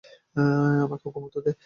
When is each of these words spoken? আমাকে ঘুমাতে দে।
আমাকে 0.83 1.07
ঘুমাতে 1.09 1.39
দে। 1.45 1.51